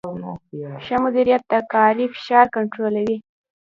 [0.83, 3.17] ښه مدیریت د کاري فشار کنټرولوي.